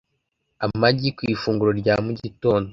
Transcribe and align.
Amagi 0.65 1.09
ku 1.15 1.21
ifunguro 1.33 1.71
rya 1.81 1.95
mu 2.05 2.11
gitondo 2.21 2.69